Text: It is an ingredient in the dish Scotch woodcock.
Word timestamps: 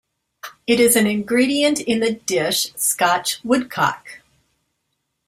It 0.65 0.79
is 0.79 0.95
an 0.95 1.05
ingredient 1.05 1.79
in 1.79 1.99
the 1.99 2.13
dish 2.15 2.73
Scotch 2.73 3.39
woodcock. 3.43 4.21